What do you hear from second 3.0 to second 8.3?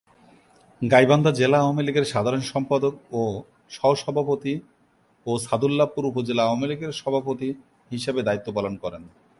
ও সহসভাপতি ও সাদুল্লাপুর উপজেলা আওয়ামী লীগের সভাপতি হিসাবে